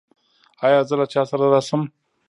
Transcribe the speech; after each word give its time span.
ایا 0.65 0.79
زه 0.89 0.95
له 0.99 1.05
چا 1.13 1.21
سره 1.29 1.45
راشم؟ 1.53 1.81